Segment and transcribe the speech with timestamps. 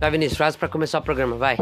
[0.00, 1.56] Vai, Vinícius, frase pra começar o programa, vai.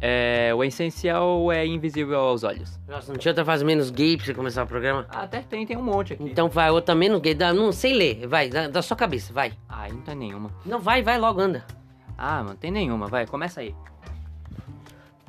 [0.00, 2.78] É, o essencial é invisível aos olhos.
[2.86, 5.06] Nossa, não tinha outra frase menos gay pra você começar o programa?
[5.10, 6.22] Ah, até tem, tem um monte aqui.
[6.22, 9.52] Então vai, outra menos gay, dá, não sei ler, vai, da, da sua cabeça, vai.
[9.68, 10.50] Ah, não tem nenhuma.
[10.64, 11.64] Não, vai, vai logo, anda.
[12.16, 13.74] Ah, não tem nenhuma, vai, começa aí.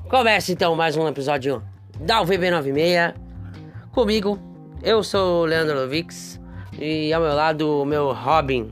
[0.08, 1.64] Começa então mais um episódio
[2.00, 3.16] da UVB96.
[3.92, 4.40] Comigo,
[4.84, 6.40] eu sou o Leandro Lovix
[6.80, 8.70] e ao meu lado o meu Robin,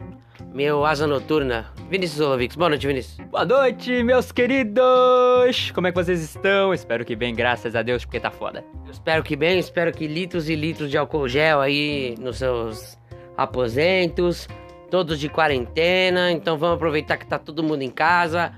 [0.58, 2.56] meu asa noturna, Vinícius Lovix.
[2.56, 3.28] Boa noite, Vinícius.
[3.28, 5.70] Boa noite, meus queridos!
[5.70, 6.74] Como é que vocês estão?
[6.74, 8.66] Espero que bem, graças a Deus, porque tá foda.
[8.84, 12.98] Eu espero que bem, espero que litros e litros de álcool gel aí nos seus
[13.38, 14.50] aposentos,
[14.90, 16.32] todos de quarentena.
[16.32, 18.52] Então vamos aproveitar que tá todo mundo em casa,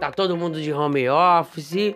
[0.00, 1.94] tá todo mundo de home office.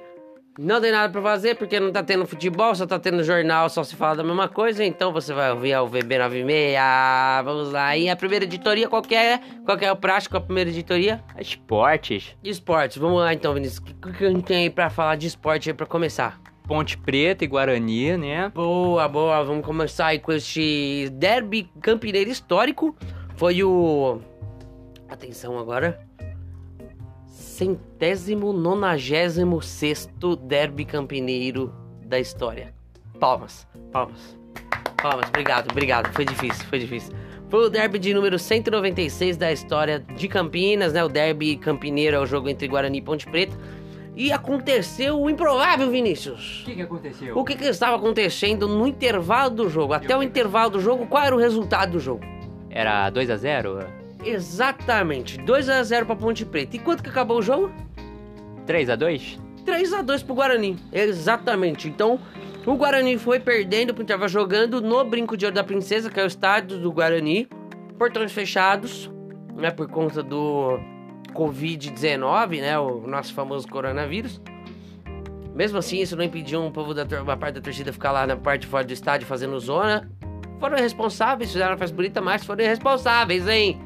[0.58, 3.84] Não tem nada pra fazer porque não tá tendo futebol, só tá tendo jornal, só
[3.84, 4.84] se fala da mesma coisa.
[4.84, 7.44] Então você vai ouvir a UVB96.
[7.44, 7.96] Vamos lá.
[7.96, 9.38] E a primeira editoria, qual que é?
[9.64, 11.22] Qual é o prático, a primeira editoria?
[11.38, 12.36] Esportes.
[12.42, 12.98] Esportes.
[12.98, 13.78] Vamos lá então, Vinícius.
[13.78, 16.40] O que, que a gente tem aí pra falar de esporte aí pra começar?
[16.66, 18.50] Ponte Preta e Guarani, né?
[18.52, 19.44] Boa, boa.
[19.44, 22.96] Vamos começar aí com este derby campineiro histórico.
[23.36, 24.20] Foi o.
[25.08, 26.07] Atenção agora.
[27.58, 31.74] Centésimo nonagésimo sexto derby campineiro
[32.06, 32.72] da história.
[33.18, 34.38] Palmas, palmas,
[35.02, 35.28] palmas.
[35.28, 36.12] Obrigado, obrigado.
[36.12, 37.12] Foi difícil, foi difícil.
[37.48, 41.02] Foi o derby de número 196 da história de Campinas, né?
[41.02, 43.58] O derby campineiro é o jogo entre Guarani e Ponte Preta.
[44.14, 46.60] E aconteceu o improvável, Vinícius.
[46.62, 47.36] O que, que aconteceu?
[47.36, 49.94] O que, que estava acontecendo no intervalo do jogo?
[49.94, 52.24] Até o intervalo do jogo, qual era o resultado do jogo?
[52.70, 56.76] Era 2 a 0 Exatamente, 2 a 0 para Ponte Preta.
[56.76, 57.72] E quanto que acabou o jogo?
[58.66, 59.38] 3 a 2
[59.68, 60.78] 3 a 2 pro Guarani.
[60.90, 61.88] Exatamente.
[61.88, 62.18] Então,
[62.64, 66.24] o Guarani foi perdendo pro intervalo jogando no Brinco de Ouro da Princesa, que é
[66.24, 67.46] o estádio do Guarani.
[67.98, 69.10] Portões fechados,
[69.54, 70.78] né, por conta do
[71.34, 74.40] Covid-19, né, o nosso famoso coronavírus.
[75.54, 78.36] Mesmo assim, isso não impediu um povo da uma parte da torcida ficar lá na
[78.36, 80.10] parte de fora do estádio fazendo zona.
[80.60, 83.78] Foram irresponsáveis, fizeram uma festa bonita, mas foram irresponsáveis, hein?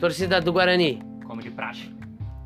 [0.00, 1.02] Torcida do Guarani.
[1.26, 1.94] Como de praxe.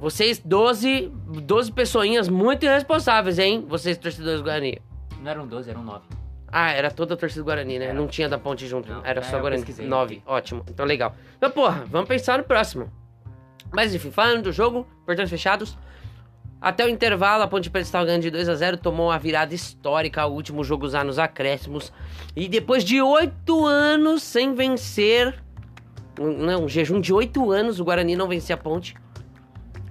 [0.01, 1.09] Vocês, 12,
[1.43, 3.65] 12 pessoinhas muito irresponsáveis, hein?
[3.69, 4.79] Vocês, torcedores do Guarani.
[5.23, 6.05] Não eram 12, eram 9.
[6.49, 7.85] Ah, era toda a torcida do Guarani, né?
[7.87, 7.95] Era.
[7.95, 8.93] Não tinha da ponte junto.
[8.93, 9.63] Não, era é, só Guarani.
[9.63, 9.87] pesquisei.
[9.87, 10.23] 9.
[10.27, 10.65] Ótimo.
[10.69, 11.15] Então, legal.
[11.37, 12.93] Então, porra, vamos pensar no próximo.
[13.73, 15.79] Mas, enfim, falando do jogo, portões fechados.
[16.61, 19.55] Até o intervalo, a Ponte Preta estava ganhando de 2 a 0 tomou uma virada
[19.55, 21.93] histórica, o último jogo usar nos acréscimos.
[22.35, 25.44] E depois de oito anos sem vencer,
[26.19, 28.95] um, não, um jejum de oito anos, o Guarani não vencia a ponte.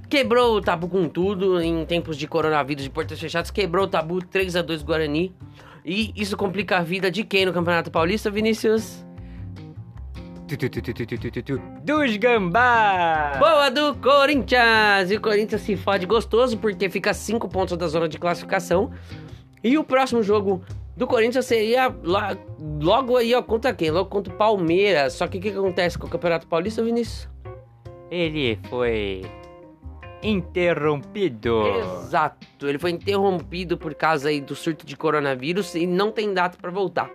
[0.10, 3.50] Quebrou o tabu com tudo em tempos de coronavírus de portas fechadas.
[3.50, 5.36] Quebrou o tabu 3 a 2 Guarani.
[5.84, 9.04] E isso complica a vida de quem no Campeonato Paulista, Vinícius?
[11.84, 13.38] Dos gambá!
[13.40, 15.10] Boa do Corinthians!
[15.10, 18.92] E o Corinthians se fode gostoso porque fica 5 pontos da zona de classificação.
[19.64, 20.62] E o próximo jogo
[20.96, 22.38] do Corinthians seria lá,
[22.82, 23.90] logo aí, ó, contra quem?
[23.90, 25.14] Logo contra o Palmeiras.
[25.14, 27.28] Só que o que, que acontece com o Campeonato Paulista, Vinícius?
[28.12, 29.24] Ele foi
[30.22, 31.64] interrompido.
[31.68, 36.58] Exato, ele foi interrompido por causa aí do surto de coronavírus e não tem data
[36.62, 37.12] pra voltar.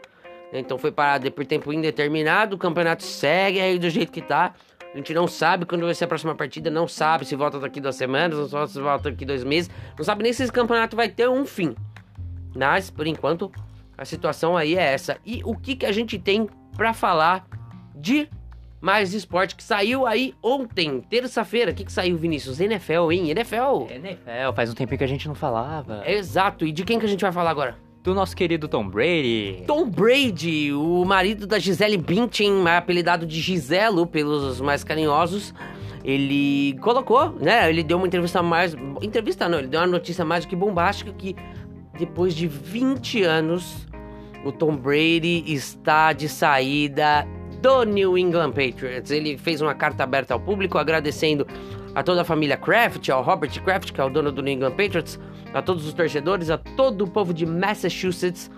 [0.53, 4.55] Então foi parado por tempo indeterminado, o campeonato segue aí do jeito que tá.
[4.93, 7.81] A gente não sabe quando vai ser a próxima partida, não sabe se volta daqui
[7.81, 10.97] duas semanas, não sabe se volta daqui dois meses, não sabe nem se esse campeonato
[10.97, 11.75] vai ter um fim.
[12.56, 13.53] Mas, por enquanto,
[13.98, 15.19] a situação aí é essa.
[15.26, 17.44] E o que, que a gente tem pra falar
[17.97, 18.28] de
[18.81, 21.72] mais esporte que saiu aí ontem, terça-feira?
[21.72, 22.60] O que, que saiu, Vinícius?
[22.60, 23.31] NFL, hein?
[23.31, 23.91] NFL!
[23.91, 26.09] NFL, faz um tempinho que a gente não falava.
[26.09, 27.76] Exato, e de quem que a gente vai falar agora?
[28.04, 29.64] Do nosso querido Tom Brady.
[29.66, 35.53] Tom Brady, o marido da Gisele Bündchen, apelidado de Giselo pelos mais carinhosos,
[36.04, 37.69] ele colocou, né?
[37.69, 38.75] Ele deu uma entrevista mais.
[39.03, 41.34] Entrevista não, ele deu uma notícia mais do que bombástica que
[41.98, 43.88] depois de 20 anos
[44.48, 47.26] o Tom Brady está de saída
[47.60, 49.10] do New England Patriots.
[49.10, 51.47] Ele fez uma carta aberta ao público agradecendo
[51.95, 54.72] a toda a família Kraft, ao Robert Kraft, que é o dono do New England
[54.72, 55.18] Patriots,
[55.53, 58.50] a todos os torcedores, a todo o povo de Massachusetts,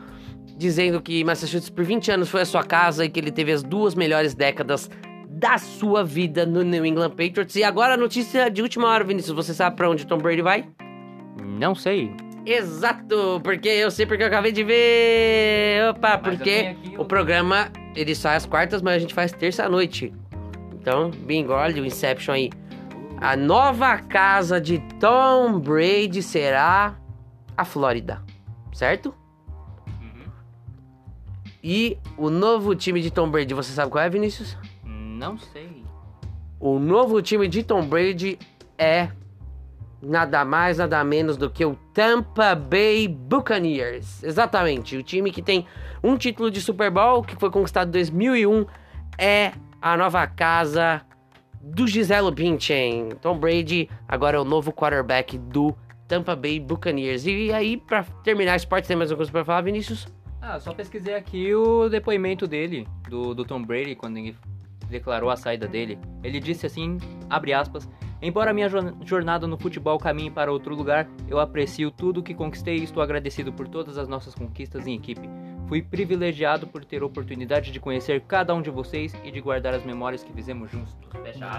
[0.57, 3.63] dizendo que Massachusetts por 20 anos foi a sua casa e que ele teve as
[3.63, 4.91] duas melhores décadas
[5.29, 7.57] da sua vida no New England Patriots.
[7.57, 10.69] E agora a notícia de última hora, Vinícius, você sabe pra onde Tom Brady vai?
[11.43, 12.13] Não sei.
[12.45, 15.91] Exato, porque eu sei porque eu acabei de ver.
[15.91, 19.69] Opa, Mas porque o programa ele sai às quartas, mas a gente faz terça à
[19.69, 20.13] noite.
[20.75, 22.51] Então, bingo, olha o Inception aí.
[23.19, 26.97] A nova casa de Tom Brady será
[27.57, 28.23] a Flórida,
[28.73, 29.15] certo?
[31.63, 34.57] E o novo time de Tom Brady, você sabe qual é, Vinícius?
[34.83, 35.85] Não sei.
[36.59, 38.39] O novo time de Tom Brady
[38.79, 39.11] é
[40.03, 44.23] nada mais, nada menos do que o Tampa Bay Buccaneers.
[44.23, 45.67] Exatamente, o time que tem
[46.03, 48.67] um título de Super Bowl que foi conquistado em 2001
[49.19, 51.03] é a nova casa
[51.61, 53.11] do Giselo Bündchen.
[53.21, 55.77] Tom Brady agora é o novo quarterback do
[56.09, 57.27] Tampa Bay Buccaneers.
[57.27, 60.09] E aí, para terminar esse parte, tem mais alguma coisa pra falar, Vinícius?
[60.43, 64.35] Ah, só pesquisei aqui o depoimento dele, do, do Tom Brady, quando ele
[64.91, 65.99] declarou a saída dele.
[66.23, 66.99] Ele disse assim,
[67.31, 67.89] aspas,
[68.23, 68.69] Embora minha
[69.03, 73.03] jornada no futebol caminhe para outro lugar, eu aprecio tudo o que conquistei e estou
[73.03, 75.27] agradecido por todas as nossas conquistas em equipe.
[75.67, 79.73] Fui privilegiado por ter a oportunidade de conhecer cada um de vocês e de guardar
[79.73, 80.95] as memórias que fizemos juntos.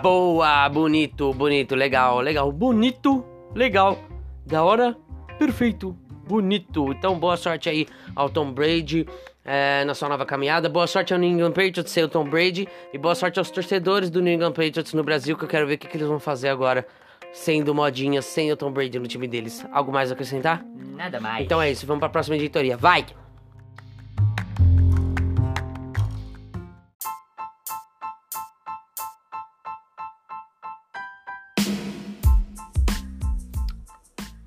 [0.03, 3.25] Boa, bonito, bonito, legal, legal, bonito,
[3.55, 3.97] legal,
[4.45, 4.95] da hora,
[5.39, 6.91] perfeito, bonito.
[6.91, 9.07] Então, boa sorte aí ao Tom Brady
[9.43, 10.69] é, na sua nova caminhada.
[10.69, 12.67] Boa sorte ao New England Patriots e ao Tom Brady.
[12.93, 15.75] E boa sorte aos torcedores do New England Patriots no Brasil, que eu quero ver
[15.75, 16.85] o que, que eles vão fazer agora,
[17.33, 19.65] sendo modinha, sem o Tom Brady no time deles.
[19.71, 20.63] Algo mais a acrescentar?
[20.95, 21.45] Nada mais.
[21.45, 22.77] Então é isso, vamos para a próxima editoria.
[22.77, 23.05] Vai!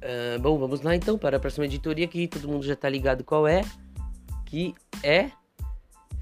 [0.05, 3.25] Uh, bom, vamos lá então para a próxima editoria que todo mundo já tá ligado
[3.25, 3.63] qual é
[4.55, 4.73] que
[5.03, 5.31] é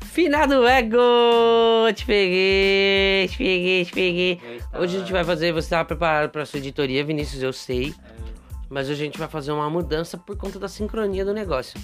[0.01, 0.99] Finado Ego!
[1.95, 4.41] Te peguei, te peguei, te peguei.
[4.73, 7.95] Hoje a gente vai fazer, você estava preparado para sua editoria, Vinícius, eu sei.
[8.71, 11.79] Mas hoje a gente vai fazer uma mudança por conta da sincronia do negócio.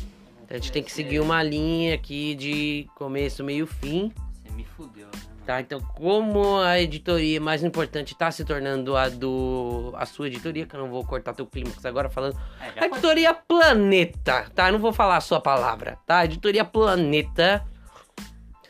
[0.45, 4.11] Então a gente tem que seguir uma linha aqui de começo, meio, fim.
[4.43, 5.09] Você me fudeu?
[5.49, 10.67] Tá, então como a editoria mais importante está se tornando a do a sua editoria,
[10.67, 13.33] que eu não vou cortar teu clímax agora falando, é, a editoria.
[13.33, 14.69] Planeta, tá?
[14.69, 16.19] Eu não vou falar a sua palavra, tá?
[16.19, 17.65] A editoria Planeta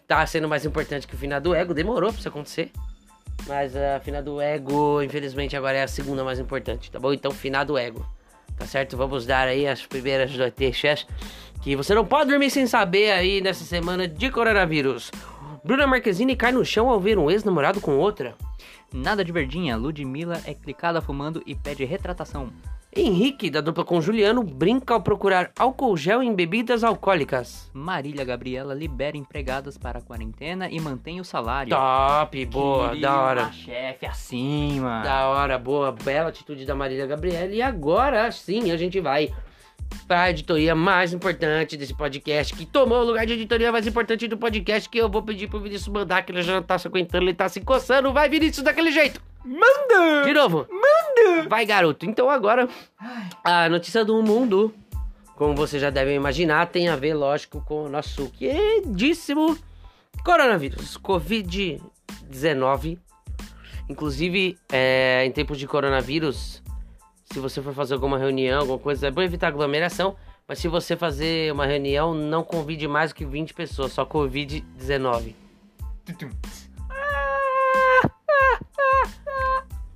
[0.07, 2.71] tá sendo mais importante que o final do Ego, demorou pra isso acontecer.
[3.49, 7.13] Mas a final do Ego, infelizmente, agora é a segunda mais importante, tá bom?
[7.13, 8.09] Então, final do Ego,
[8.57, 8.97] tá certo?
[8.97, 11.05] Vamos dar aí as primeiras notícias
[11.61, 15.11] que você não pode dormir sem saber aí nessa semana de coronavírus.
[15.65, 18.35] Bruna Marquezine cai no chão ao ver um ex-namorado com outra.
[18.93, 22.51] Nada de verdinha, Ludmilla é clicada fumando e pede retratação.
[22.97, 27.71] Henrique, da dupla com Juliano, brinca ao procurar álcool gel em bebidas alcoólicas.
[27.75, 31.71] Marília Gabriela libera empregadas para a quarentena e mantém o salário.
[31.71, 33.53] Top, boa, Queria da hora.
[33.53, 35.03] chefe acima.
[35.03, 37.53] Da hora, boa, bela atitude da Marília Gabriela.
[37.53, 39.35] E agora sim a gente vai
[40.07, 44.27] para a editoria mais importante desse podcast, que tomou o lugar de editoria mais importante
[44.27, 46.89] do podcast, que eu vou pedir pro Vinícius mandar, que ele já não tá se
[46.89, 48.13] aguentando, ele tá se coçando.
[48.13, 49.21] Vai, Vinícius, daquele jeito!
[49.45, 50.25] Manda!
[50.25, 50.67] De novo!
[50.71, 51.49] Manda!
[51.49, 52.07] Vai, garoto.
[52.07, 52.69] Então agora,
[53.45, 54.75] a notícia do mundo,
[55.37, 59.57] como você já deve imaginar, tem a ver, lógico, com o nosso queridíssimo
[60.25, 62.99] coronavírus, Covid-19.
[63.89, 66.63] Inclusive, é, em tempos de coronavírus,
[67.39, 70.17] se você for fazer alguma reunião, alguma coisa, é bom evitar aglomeração.
[70.47, 74.61] Mas se você fazer uma reunião, não convide mais do que 20 pessoas, só convide
[74.77, 75.37] 19.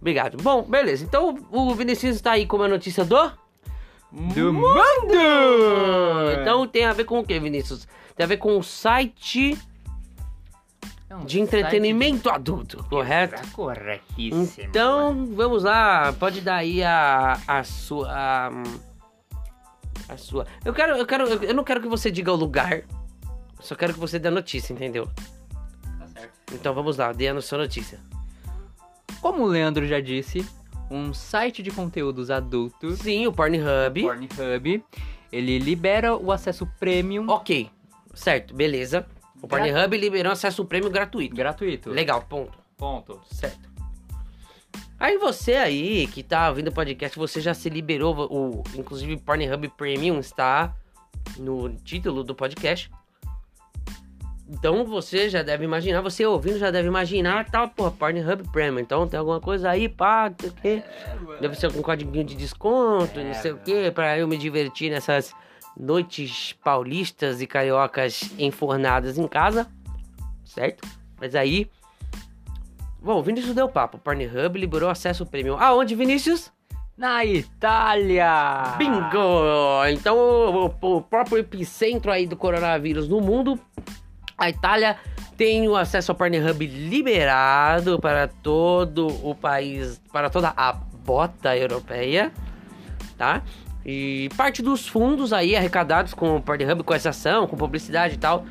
[0.00, 0.36] Obrigado.
[0.42, 1.04] Bom, beleza.
[1.04, 3.32] Então o Vinicius está aí com uma notícia do.
[4.12, 5.14] Do mundo!
[6.40, 7.88] Então tem a ver com o que, Vinícius?
[8.14, 9.58] Tem a ver com o site
[11.16, 12.34] um de entretenimento de...
[12.34, 13.42] adulto, correto?
[13.52, 14.66] Corretíssimo.
[14.68, 18.08] Então, vamos lá, pode dar aí a, a sua.
[18.10, 18.50] A,
[20.08, 20.46] a sua.
[20.64, 22.82] Eu quero, eu quero, eu não quero que você diga o lugar.
[23.60, 25.08] Só quero que você dê a notícia, entendeu?
[25.98, 26.54] Tá certo.
[26.54, 28.00] Então vamos lá, dê a sua notícia.
[29.20, 30.44] Como o Leandro já disse,
[30.90, 32.98] um site de conteúdos adultos.
[32.98, 34.02] Sim, o Pornhub.
[34.02, 34.84] Pornhub.
[35.30, 37.26] Ele libera o acesso premium.
[37.28, 37.70] Ok,
[38.12, 39.06] certo, beleza.
[39.42, 41.34] O Pornhub liberou acesso prêmio gratuito.
[41.34, 41.90] Gratuito.
[41.90, 42.56] Legal, ponto.
[42.76, 43.20] Ponto.
[43.26, 43.70] Certo.
[44.98, 49.68] Aí você aí que tá ouvindo o podcast, você já se liberou, o, inclusive Pornhub
[49.76, 50.72] Premium está
[51.36, 52.88] no título do podcast.
[54.48, 58.80] Então você já deve imaginar, você ouvindo já deve imaginar, tá, porra, Pornhub Premium.
[58.80, 60.82] Então tem alguma coisa aí, pá, não sei o quê.
[60.86, 64.36] É, deve ser algum código de desconto, é, não sei o quê, pra eu me
[64.36, 65.34] divertir nessas
[65.76, 69.68] noites paulistas e cariocas enfornadas em casa,
[70.44, 70.86] certo?
[71.20, 71.70] Mas aí.
[73.00, 73.96] Bom, o Vinícius deu papo.
[73.96, 75.56] O Pornhub liberou acesso premium.
[75.58, 76.52] Aonde, Vinícius?
[76.96, 78.76] Na Itália!
[78.76, 79.84] Bingo!
[79.90, 83.58] Então, o, o, próprio epicentro aí do coronavírus no mundo,
[84.36, 84.96] a Itália
[85.36, 92.30] tem o acesso ao Pornhub liberado para todo o país, para toda a bota europeia,
[93.16, 93.42] tá?
[93.84, 98.18] E parte dos fundos aí arrecadados com o Pornhub, com essa ação, com publicidade e
[98.18, 98.44] tal,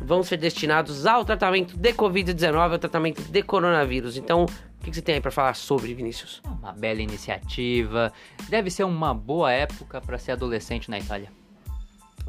[0.00, 4.16] vão ser destinados ao tratamento de Covid-19, ao tratamento de coronavírus.
[4.16, 6.40] Então, o que, que você tem aí para falar sobre, Vinícius?
[6.44, 8.12] É uma bela iniciativa.
[8.48, 11.30] Deve ser uma boa época para ser adolescente na Itália.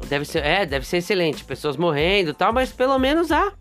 [0.08, 1.44] Deve ser, é, deve ser excelente.
[1.44, 3.52] Pessoas morrendo e tal, mas pelo menos a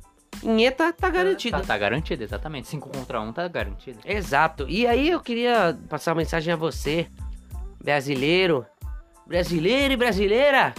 [0.44, 1.60] Inheta tá garantida.
[1.60, 2.68] Tá, tá garantido, exatamente.
[2.68, 4.00] 5 contra 1 um tá garantido.
[4.06, 4.68] Exato.
[4.70, 7.08] E aí eu queria passar uma mensagem a você,
[7.84, 8.66] brasileiro,
[9.28, 10.74] brasileiro e brasileira,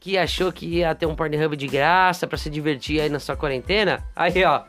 [0.00, 3.36] que achou que ia ter um Pornhub de graça para se divertir aí na sua
[3.36, 4.04] quarentena.
[4.14, 4.62] Aí, ó.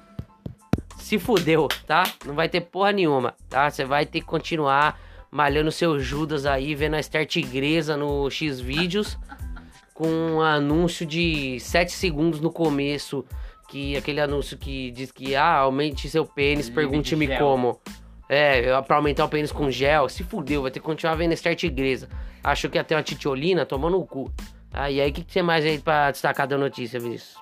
[0.98, 2.04] Se fudeu, tá?
[2.26, 3.70] Não vai ter porra nenhuma, tá?
[3.70, 5.00] Você vai ter que continuar
[5.32, 9.18] malhando seu Judas aí, vendo a Esther Tigresa no X vídeos
[9.94, 13.26] com um anúncio de 7 segundos no começo
[13.68, 17.80] que aquele anúncio que diz que ah, aumente seu pênis, pergunte-me como.
[18.30, 21.56] É, pra aumentar o pênis com gel, se fudeu, vai ter que continuar vendo Esther
[21.56, 22.08] Tigresa.
[22.44, 24.32] Achou que ia ter uma titiolina, tomou no cu.
[24.72, 27.36] Ah, e aí, o que, que tem mais aí pra destacar da notícia, Vinícius?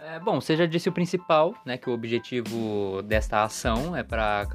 [0.00, 1.76] É, bom, você já disse o principal, né?
[1.76, 4.46] Que o objetivo desta ação é pra,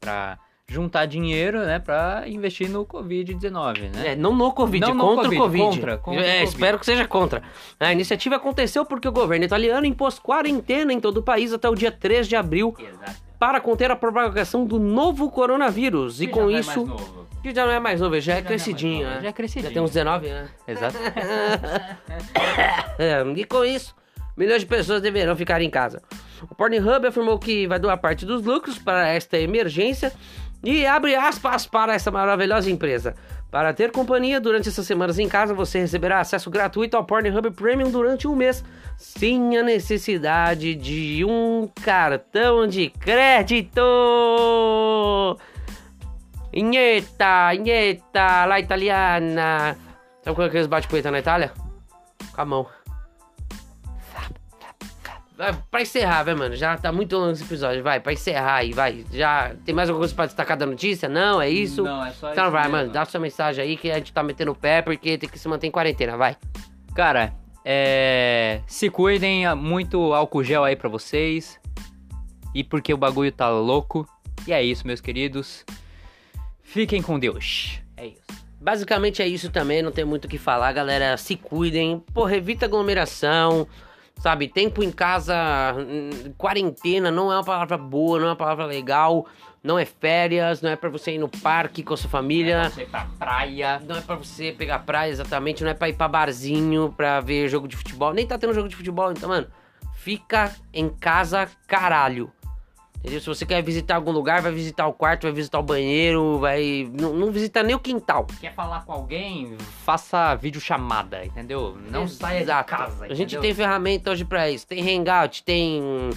[0.00, 4.12] pra juntar dinheiro, né, para investir no Covid-19, né?
[4.12, 5.64] É, não no Covid, não contra no COVID, o Covid.
[5.64, 7.42] Contra, contra é, o espero que seja contra.
[7.78, 11.74] A iniciativa aconteceu porque o governo italiano impôs quarentena em todo o país até o
[11.74, 13.29] dia 3 de abril Exato.
[13.40, 16.18] Para conter a propagação do novo coronavírus.
[16.18, 16.84] Que e com é isso.
[17.42, 19.20] que já não é mais novo, já, é Já crescidinho, é né?
[19.22, 19.70] já é crescidinho.
[19.70, 20.48] Já tem uns 19, né?
[20.68, 20.96] Exato.
[22.98, 23.96] É, e com isso,
[24.36, 26.02] milhões de pessoas deverão ficar em casa.
[26.50, 30.12] O Pornhub afirmou que vai doar parte dos lucros para esta emergência
[30.62, 33.14] e abre aspas para essa maravilhosa empresa.
[33.50, 37.90] Para ter companhia durante essas semanas em casa, você receberá acesso gratuito ao Pornhub Premium
[37.90, 38.64] durante um mês,
[38.96, 43.80] sem a necessidade de um cartão de crédito.
[46.52, 49.76] Inheta, inheta, la italiana.
[50.22, 51.52] Sabe quando é que eles batem punheta na Itália?
[52.32, 52.79] Com a mão.
[55.70, 56.54] Pra encerrar, vai, mano.
[56.54, 57.82] Já tá muito longo esse episódio.
[57.82, 59.04] Vai, pra encerrar aí, vai.
[59.12, 61.08] Já tem mais alguma coisa pra destacar da notícia?
[61.08, 61.82] Não, é isso?
[61.82, 62.76] Não, é só Então isso vai, mesmo.
[62.76, 62.90] mano.
[62.90, 65.48] Dá sua mensagem aí que a gente tá metendo o pé porque tem que se
[65.48, 66.36] manter em quarentena, vai.
[66.94, 67.32] Cara,
[67.64, 68.60] é...
[68.66, 71.58] se cuidem, muito álcool gel aí pra vocês.
[72.54, 74.06] E porque o bagulho tá louco.
[74.46, 75.64] E é isso, meus queridos.
[76.62, 77.80] Fiquem com Deus.
[77.96, 78.20] É isso.
[78.60, 81.16] Basicamente é isso também, não tem muito o que falar, galera.
[81.16, 83.66] Se cuidem, porra, evita aglomeração,
[84.20, 84.46] sabe?
[84.46, 85.34] Tempo em casa,
[85.76, 89.26] hum, quarentena não é uma palavra boa, não é uma palavra legal,
[89.64, 92.70] não é férias, não é pra você ir no parque com a sua família.
[92.70, 93.80] Você pra praia.
[93.86, 97.48] Não é pra você pegar praia exatamente, não é pra ir pra barzinho pra ver
[97.48, 98.12] jogo de futebol.
[98.12, 99.48] Nem tá tendo jogo de futebol, então, mano,
[99.94, 102.30] fica em casa, caralho.
[103.00, 103.18] Entendeu?
[103.20, 106.86] Se você quer visitar algum lugar, vai visitar o quarto, vai visitar o banheiro, vai.
[107.00, 108.26] Não, não visita nem o quintal.
[108.40, 109.56] Quer falar com alguém?
[109.84, 111.78] Faça videochamada, entendeu?
[111.90, 112.70] Não saia de Exato.
[112.70, 113.06] casa.
[113.06, 114.66] A gente tem ferramenta hoje pra isso.
[114.66, 116.10] Tem Hangout, tem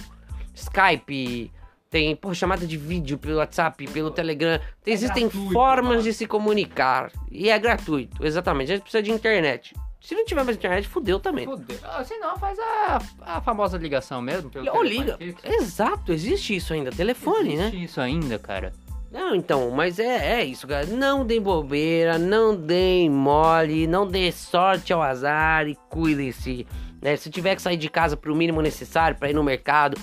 [0.54, 1.50] Skype,
[1.90, 4.58] tem pô, chamada de vídeo pelo WhatsApp, pelo Telegram.
[4.82, 6.02] Tem- É existem gratuito, formas mano.
[6.02, 7.10] de se comunicar.
[7.30, 8.70] E é gratuito, exatamente.
[8.72, 9.74] A gente precisa de internet.
[10.04, 11.46] Se não tiver mais internet, fudeu também.
[11.46, 11.78] Fudeu.
[11.82, 14.50] Ah, se não, faz a, a famosa ligação mesmo.
[14.50, 15.16] Pelo Ou liga.
[15.42, 16.90] Exato, existe isso ainda.
[16.90, 17.68] Telefone, né?
[17.68, 18.74] Existe isso ainda, cara.
[19.10, 20.88] Não, então, mas é, é isso, galera.
[20.88, 26.66] Não deem bobeira, não deem mole, não dê sorte ao azar e cuidem-se.
[27.00, 27.16] Né?
[27.16, 29.98] Se tiver que sair de casa pro mínimo necessário pra ir no mercado,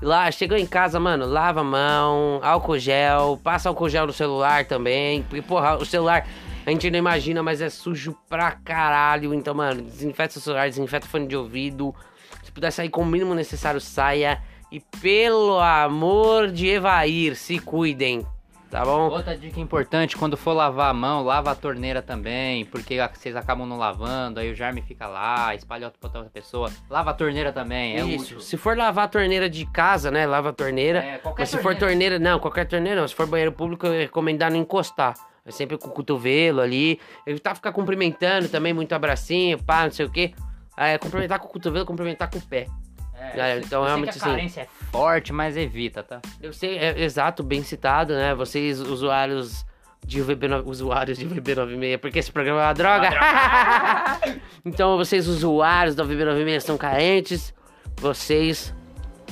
[0.00, 4.64] lá, chegou em casa, mano, lava a mão, álcool gel, passa álcool gel no celular
[4.64, 5.24] também.
[5.24, 6.26] Porque, porra, o celular
[6.66, 9.32] a gente não imagina, mas é sujo pra caralho.
[9.32, 11.94] Então, mano, desinfeta seu celular, desinfeta o fone de ouvido.
[12.42, 14.42] Se puder sair com o mínimo necessário, saia.
[14.72, 18.26] E pelo amor de Evair, se cuidem,
[18.68, 19.10] tá bom?
[19.10, 23.64] Outra dica importante, quando for lavar a mão, lava a torneira também, porque vocês acabam
[23.64, 26.68] não lavando, aí o germe fica lá, espalha pra outra pessoa.
[26.90, 28.24] Lava a torneira também, é Isso.
[28.24, 28.40] útil.
[28.40, 30.26] Se for lavar a torneira de casa, né?
[30.26, 30.98] Lava a torneira.
[30.98, 33.06] É, qualquer Mas se for torneira, não, qualquer torneira não.
[33.06, 35.14] Se for banheiro público, eu ia recomendar não encostar.
[35.46, 36.98] É sempre com o cotovelo ali.
[37.26, 40.34] Evitar ficar cumprimentando também, muito abracinho, pá, não sei o quê.
[40.76, 42.66] É, cumprimentar com o cotovelo, cumprimentar com o pé.
[43.14, 46.20] É, É, eu então, sei realmente, que a assim- carência é forte, mas evita, tá?
[46.42, 48.34] Eu sei, é exato, bem citado, né?
[48.34, 49.64] Vocês, usuários
[50.04, 53.08] de VB9, usuários de VB96, porque esse programa é uma droga.
[54.64, 57.54] então, vocês, usuários da VB96, são carentes.
[57.96, 58.74] Vocês,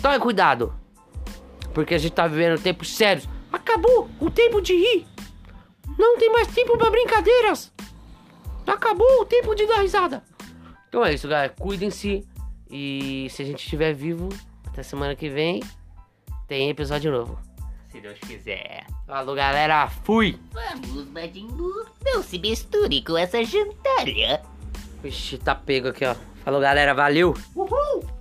[0.00, 0.74] tomem cuidado.
[1.74, 3.28] Porque a gente tá vivendo tempos sérios.
[3.52, 5.06] Acabou o tempo de rir.
[5.98, 7.72] Não tem mais tempo pra brincadeiras.
[8.66, 10.22] Acabou o tempo de dar risada.
[10.88, 11.54] Então é isso, galera.
[11.58, 12.26] Cuidem-se.
[12.70, 14.28] E se a gente estiver vivo,
[14.66, 15.62] até semana que vem,
[16.48, 17.38] tem episódio novo.
[17.90, 18.84] Se Deus quiser.
[19.06, 19.88] Falou, galera.
[19.88, 20.38] Fui.
[20.52, 21.86] Vamos, Badimbu.
[22.04, 24.42] Não se misture com essa gentalha.
[25.02, 26.16] Vixe, tá pego aqui, ó.
[26.44, 26.94] Falou, galera.
[26.94, 27.34] Valeu.
[27.54, 28.13] Uhul!